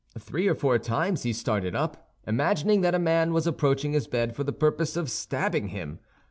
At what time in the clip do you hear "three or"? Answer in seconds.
0.17-0.55